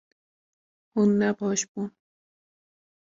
Hûn 0.93 1.09
ne 1.19 1.29
baş 1.37 1.61
bûn 1.71 1.89